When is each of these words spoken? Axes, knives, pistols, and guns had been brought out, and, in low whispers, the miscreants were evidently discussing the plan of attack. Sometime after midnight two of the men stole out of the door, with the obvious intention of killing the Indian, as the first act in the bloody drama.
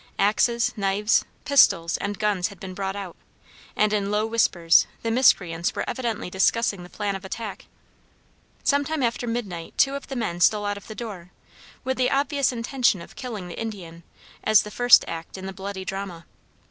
Axes, 0.17 0.73
knives, 0.75 1.25
pistols, 1.45 1.95
and 1.97 2.17
guns 2.17 2.47
had 2.47 2.59
been 2.59 2.73
brought 2.73 2.95
out, 2.95 3.15
and, 3.75 3.93
in 3.93 4.09
low 4.09 4.25
whispers, 4.25 4.87
the 5.03 5.11
miscreants 5.11 5.75
were 5.75 5.87
evidently 5.87 6.27
discussing 6.27 6.81
the 6.81 6.89
plan 6.89 7.15
of 7.15 7.23
attack. 7.23 7.65
Sometime 8.63 9.03
after 9.03 9.27
midnight 9.27 9.75
two 9.77 9.93
of 9.93 10.07
the 10.07 10.15
men 10.15 10.39
stole 10.39 10.65
out 10.65 10.75
of 10.75 10.87
the 10.87 10.95
door, 10.95 11.29
with 11.83 11.97
the 11.97 12.09
obvious 12.09 12.51
intention 12.51 12.99
of 12.99 13.15
killing 13.15 13.47
the 13.47 13.59
Indian, 13.61 14.01
as 14.43 14.63
the 14.63 14.71
first 14.71 15.05
act 15.07 15.37
in 15.37 15.45
the 15.45 15.53
bloody 15.53 15.85
drama. 15.85 16.25